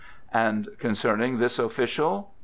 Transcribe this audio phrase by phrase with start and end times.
[0.33, 2.33] "And concerning this official?"